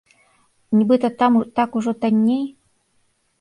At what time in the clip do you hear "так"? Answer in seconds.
1.59-1.77